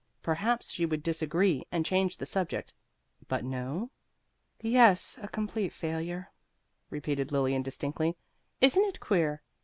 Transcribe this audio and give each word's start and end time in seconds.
Perhaps 0.23 0.71
she 0.71 0.83
would 0.83 1.03
disagree 1.03 1.63
and 1.71 1.85
change 1.85 2.17
the 2.17 2.25
subject. 2.25 2.73
But 3.27 3.45
no 3.45 3.91
"Yes, 4.59 5.19
a 5.21 5.27
complete 5.27 5.71
failure," 5.71 6.31
repeated 6.89 7.31
Lilian 7.31 7.61
distinctly. 7.61 8.17
"Isn't 8.61 8.85
it 8.85 8.99
queer? 8.99 9.43